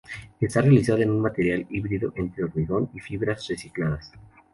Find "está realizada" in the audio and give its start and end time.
0.39-1.03